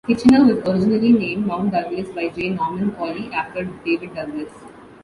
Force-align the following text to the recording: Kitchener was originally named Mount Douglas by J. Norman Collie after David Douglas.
Kitchener 0.07 0.43
was 0.45 0.67
originally 0.67 1.11
named 1.11 1.45
Mount 1.45 1.71
Douglas 1.73 2.09
by 2.09 2.27
J. 2.29 2.49
Norman 2.49 2.89
Collie 2.93 3.31
after 3.33 3.65
David 3.65 4.15
Douglas. 4.15 4.51